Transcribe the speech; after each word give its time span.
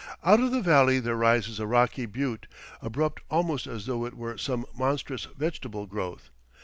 Out 0.23 0.39
of 0.39 0.49
the 0.51 0.63
valley 0.63 0.99
there 0.99 1.15
rises 1.15 1.59
a 1.59 1.67
rocky 1.67 2.07
butte, 2.07 2.47
abrupt 2.81 3.21
almost 3.29 3.67
as 3.67 3.85
though 3.85 4.03
it 4.07 4.15
were 4.17 4.35
some 4.35 4.65
monstrous 4.75 5.25
vegetable 5.37 5.85
growth. 5.85 6.31